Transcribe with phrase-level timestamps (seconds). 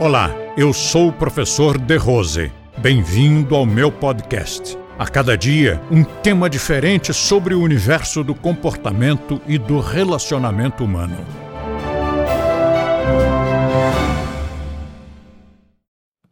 [0.00, 2.50] Olá, eu sou o professor De Rose.
[2.78, 4.76] Bem-vindo ao meu podcast.
[4.98, 11.16] A cada dia, um tema diferente sobre o universo do comportamento e do relacionamento humano.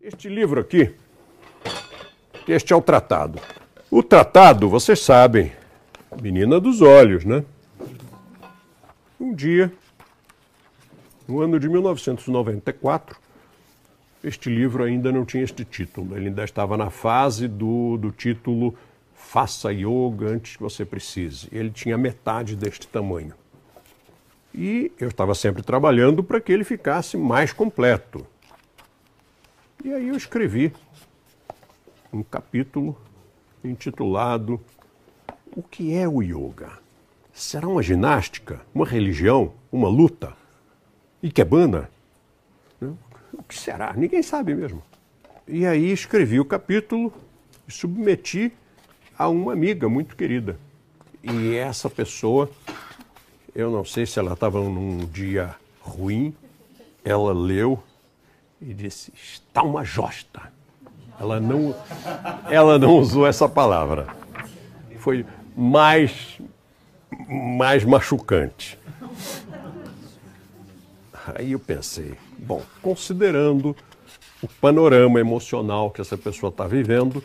[0.01, 0.93] Este livro aqui,
[2.49, 3.39] este é o tratado.
[3.89, 5.53] O tratado, vocês sabem,
[6.21, 7.45] menina dos olhos, né?
[9.21, 9.73] Um dia,
[11.29, 13.22] no ano de 1994,
[14.23, 18.77] este livro ainda não tinha este título, ele ainda estava na fase do, do título
[19.15, 21.49] Faça Yoga antes que você precise.
[21.51, 23.35] Ele tinha metade deste tamanho.
[24.55, 28.27] E eu estava sempre trabalhando para que ele ficasse mais completo.
[29.83, 30.73] E aí eu escrevi
[32.13, 32.97] um capítulo
[33.65, 34.61] intitulado
[35.57, 36.71] O que é o yoga?
[37.33, 40.37] Será uma ginástica, uma religião, uma luta?
[41.23, 41.89] Ikebana?
[43.33, 43.93] O que será?
[43.95, 44.83] Ninguém sabe mesmo.
[45.47, 47.13] E aí escrevi o capítulo
[47.67, 48.53] e submeti
[49.19, 50.59] a uma amiga muito querida.
[51.23, 52.51] E essa pessoa,
[53.55, 56.35] eu não sei se ela estava num dia ruim,
[57.05, 57.83] ela leu
[58.61, 60.53] e disse: está uma josta.
[61.19, 61.75] Ela não,
[62.51, 64.09] ela não usou essa palavra.
[64.99, 65.25] Foi
[65.57, 66.41] mais,
[67.29, 68.79] mais machucante.
[71.27, 73.77] Aí eu pensei, bom, considerando
[74.43, 77.23] o panorama emocional que essa pessoa está vivendo,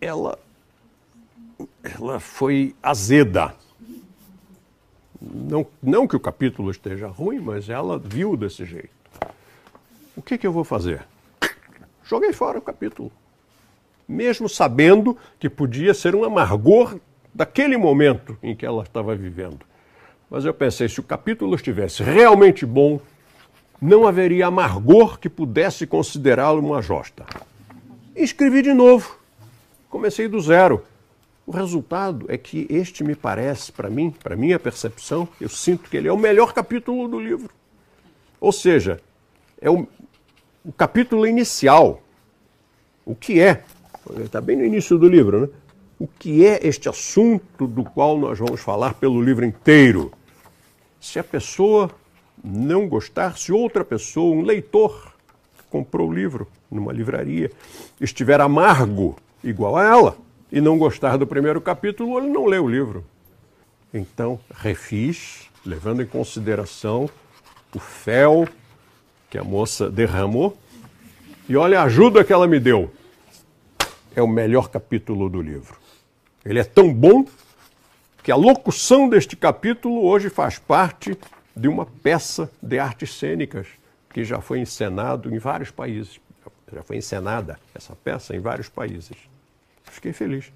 [0.00, 0.38] ela,
[1.82, 3.54] ela foi azeda.
[5.20, 8.90] Não, não que o capítulo esteja ruim, mas ela viu desse jeito.
[10.16, 11.04] O que, que eu vou fazer?
[12.04, 13.10] Joguei fora o capítulo.
[14.06, 17.00] Mesmo sabendo que podia ser um amargor
[17.34, 19.60] daquele momento em que ela estava vivendo.
[20.30, 23.00] Mas eu pensei, se o capítulo estivesse realmente bom,
[23.80, 27.24] não haveria amargor que pudesse considerá-lo uma josta.
[28.16, 29.18] E escrevi de novo.
[29.90, 30.82] Comecei do zero.
[31.46, 35.96] O resultado é que este me parece, para mim, para minha percepção, eu sinto que
[35.96, 37.50] ele é o melhor capítulo do livro.
[38.40, 39.00] Ou seja,
[39.60, 39.86] é o,
[40.64, 42.02] o capítulo inicial.
[43.04, 43.62] O que é?
[44.20, 45.48] Está bem no início do livro, né?
[46.04, 50.12] O que é este assunto do qual nós vamos falar pelo livro inteiro?
[51.00, 51.90] Se a pessoa
[52.44, 55.14] não gostar, se outra pessoa, um leitor,
[55.56, 57.50] que comprou o livro numa livraria,
[57.98, 60.18] estiver amargo igual a ela
[60.52, 63.02] e não gostar do primeiro capítulo, ele não lê o livro.
[63.94, 67.08] Então, refiz, levando em consideração
[67.74, 68.46] o fel
[69.30, 70.54] que a moça derramou,
[71.48, 72.90] e olha a ajuda que ela me deu.
[74.14, 75.82] É o melhor capítulo do livro.
[76.44, 77.24] Ele é tão bom
[78.22, 81.16] que a locução deste capítulo hoje faz parte
[81.56, 83.66] de uma peça de artes cênicas
[84.12, 86.20] que já foi encenado em vários países.
[86.72, 89.16] Já foi encenada essa peça em vários países.
[89.84, 90.52] Fiquei feliz.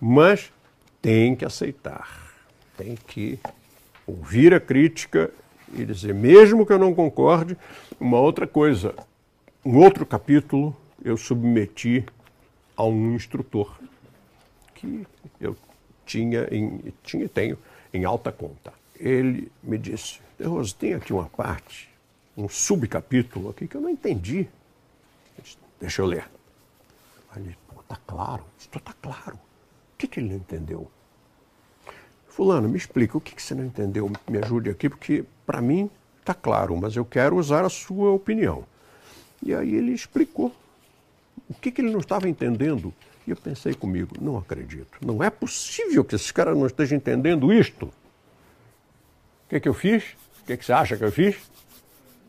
[0.00, 0.52] Mas
[1.00, 2.34] tem que aceitar,
[2.76, 3.38] tem que
[4.06, 5.30] ouvir a crítica
[5.72, 7.56] e dizer, mesmo que eu não concorde,
[7.98, 8.94] uma outra coisa,
[9.64, 12.04] um outro capítulo eu submeti
[12.76, 13.74] a um instrutor
[14.74, 15.06] que
[15.40, 15.56] eu
[16.04, 17.58] tinha, em, tinha tenho
[17.92, 18.72] em alta conta.
[18.96, 21.88] Ele me disse, Rose, tem aqui uma parte,
[22.36, 24.48] um subcapítulo aqui que eu não entendi.
[25.80, 26.28] Deixa eu ler.
[27.36, 29.36] Ele, pô, tá claro, isso tá claro.
[29.36, 30.90] O que, que ele não entendeu?
[32.28, 34.10] Fulano, me explica, o que, que você não entendeu?
[34.28, 35.88] Me ajude aqui, porque para mim
[36.20, 38.64] está claro, mas eu quero usar a sua opinião.
[39.42, 40.52] E aí ele explicou
[41.48, 42.92] o que, que ele não estava entendendo.
[43.26, 47.52] E eu pensei comigo, não acredito, não é possível que esses caras não estejam entendendo
[47.52, 47.86] isto.
[47.86, 47.92] O
[49.48, 50.04] que, que eu fiz?
[50.42, 51.36] O que, que você acha que eu fiz?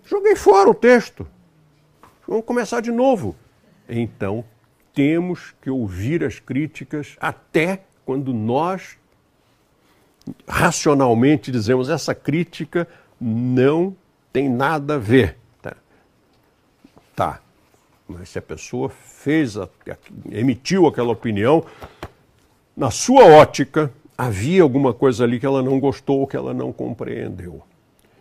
[0.05, 1.27] Joguei fora o texto.
[2.27, 3.35] Vamos começar de novo.
[3.89, 4.45] Então,
[4.93, 8.97] temos que ouvir as críticas até quando nós
[10.47, 12.87] racionalmente dizemos essa crítica
[13.19, 13.95] não
[14.31, 15.37] tem nada a ver.
[15.61, 15.75] Tá.
[17.15, 17.41] tá.
[18.07, 19.67] Mas se a pessoa fez, a,
[20.31, 21.65] emitiu aquela opinião,
[22.75, 26.71] na sua ótica, havia alguma coisa ali que ela não gostou ou que ela não
[26.71, 27.61] compreendeu.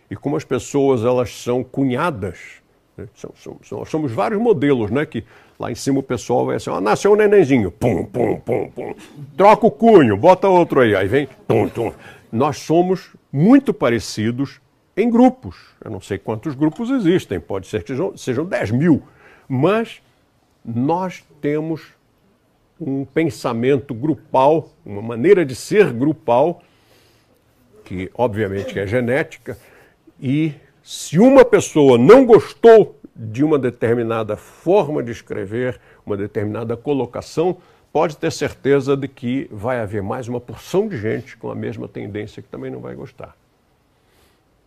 [0.09, 2.39] E como as pessoas elas são cunhadas,
[2.97, 3.07] né?
[3.15, 5.05] são, são, são, somos vários modelos, né?
[5.05, 5.23] Que
[5.59, 8.95] lá em cima o pessoal vai assim, ah, nasceu um nenenzinho, pum, pum, pum, pum,
[9.35, 11.93] troca o cunho, bota outro aí, aí vem, tum, tum.
[12.31, 14.59] Nós somos muito parecidos
[14.95, 15.55] em grupos.
[15.83, 19.01] Eu não sei quantos grupos existem, pode ser que sejam, sejam 10 mil,
[19.47, 20.01] mas
[20.63, 21.93] nós temos
[22.79, 26.61] um pensamento grupal, uma maneira de ser grupal,
[27.83, 29.57] que obviamente é genética,
[30.19, 30.53] e
[30.83, 37.57] se uma pessoa não gostou de uma determinada forma de escrever, uma determinada colocação,
[37.93, 41.87] pode ter certeza de que vai haver mais uma porção de gente com a mesma
[41.87, 43.35] tendência que também não vai gostar.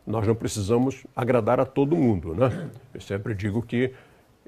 [0.07, 2.71] Nós não precisamos agradar a todo mundo, né?
[2.95, 3.93] Eu sempre digo que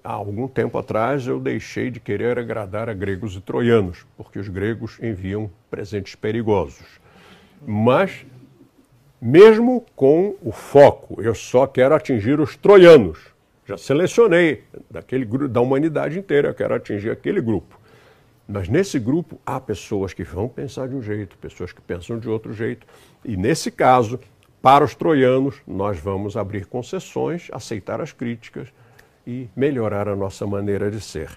[0.03, 4.49] há algum tempo atrás eu deixei de querer agradar a gregos e troianos, porque os
[4.49, 6.87] gregos enviam presentes perigosos.
[7.67, 8.25] Mas
[9.21, 13.19] mesmo com o foco, eu só quero atingir os troianos.
[13.67, 17.79] Já selecionei daquele da humanidade inteira, eu quero atingir aquele grupo.
[18.49, 22.29] Mas nesse grupo há pessoas que vão pensar de um jeito, pessoas que pensam de
[22.29, 22.87] outro jeito.
[23.25, 24.19] E nesse caso,
[24.61, 28.69] para os troianos, nós vamos abrir concessões, aceitar as críticas
[29.27, 31.31] e melhorar a nossa maneira de ser.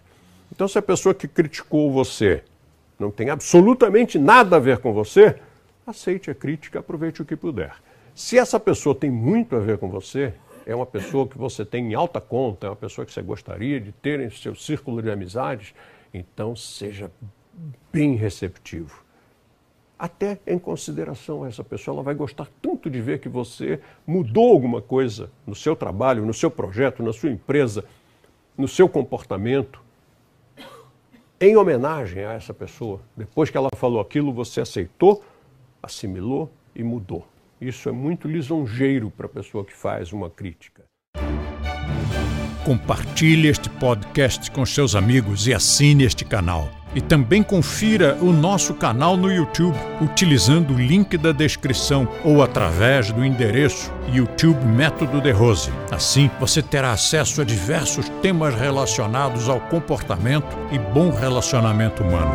[0.52, 2.44] Então, se a pessoa que criticou você
[3.00, 5.36] não tem absolutamente nada a ver com você,
[5.86, 7.74] aceite a crítica, aproveite o que puder.
[8.16, 10.34] Se essa pessoa tem muito a ver com você,
[10.66, 13.82] é uma pessoa que você tem em alta conta, é uma pessoa que você gostaria
[13.82, 15.74] de ter em seu círculo de amizades,
[16.14, 17.12] então seja
[17.92, 19.04] bem receptivo.
[20.04, 24.52] Até em consideração a essa pessoa, ela vai gostar tanto de ver que você mudou
[24.52, 27.86] alguma coisa no seu trabalho, no seu projeto, na sua empresa,
[28.58, 29.82] no seu comportamento.
[31.40, 35.24] Em homenagem a essa pessoa, depois que ela falou aquilo, você aceitou
[35.82, 37.26] assimilou e mudou.
[37.62, 40.84] Isso é muito lisonjeiro para a pessoa que faz uma crítica.
[42.66, 46.83] Compartilhe este podcast com seus amigos e assine este canal.
[46.96, 53.12] E também confira o nosso canal no YouTube utilizando o link da descrição ou através
[53.12, 55.72] do endereço YouTube Método de Rose.
[55.92, 62.32] Assim, você terá acesso a diversos temas relacionados ao comportamento e bom relacionamento humano.